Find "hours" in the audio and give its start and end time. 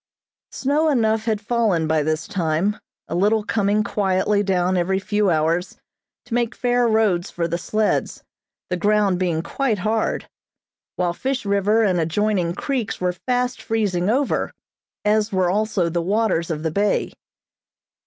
5.29-5.77